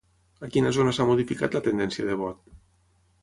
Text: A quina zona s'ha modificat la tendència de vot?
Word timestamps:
A 0.45 0.47
quina 0.53 0.71
zona 0.77 0.93
s'ha 0.97 1.05
modificat 1.09 1.57
la 1.57 1.63
tendència 1.69 2.07
de 2.09 2.17
vot? 2.25 2.41